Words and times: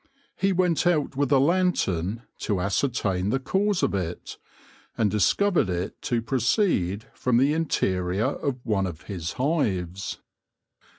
He 0.35 0.51
went 0.51 0.87
out 0.87 1.15
with 1.15 1.31
a 1.31 1.37
lantern 1.37 2.23
to 2.39 2.59
ascertain 2.59 3.29
the 3.29 3.37
cause 3.39 3.83
of 3.83 3.93
it, 3.93 4.39
and 4.97 5.11
discovered 5.11 5.69
it 5.69 6.01
to 6.01 6.23
proceed 6.23 7.05
from 7.13 7.37
the 7.37 7.53
interior 7.53 8.25
of 8.29 8.65
one 8.65 8.87
of 8.87 9.01
his 9.03 9.33
hives. 9.33 10.17